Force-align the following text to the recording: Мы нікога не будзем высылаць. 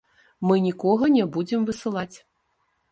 Мы 0.51 0.55
нікога 0.67 1.11
не 1.19 1.25
будзем 1.37 1.61
высылаць. 1.69 2.13